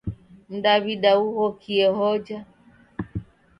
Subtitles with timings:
[0.55, 2.39] Mdaw'ida ughokie hojha.